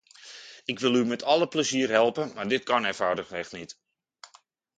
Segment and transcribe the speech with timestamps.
[0.65, 3.79] Ik wil u met alle plezier helpen maar dit kan eenvoudigweg niet.